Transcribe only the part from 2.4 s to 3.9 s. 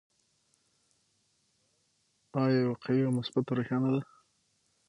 آیا یوه قوي او مثبته روحیه نه